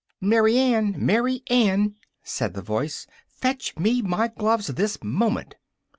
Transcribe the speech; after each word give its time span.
"Mary 0.19 0.57
Ann! 0.57 0.95
Mary 0.97 1.43
Ann!" 1.51 1.93
said 2.23 2.55
the 2.55 2.61
voice, 2.63 3.05
"fetch 3.27 3.77
me 3.77 4.01
my 4.01 4.27
gloves 4.29 4.65
this 4.65 4.97
moment!" 5.03 5.53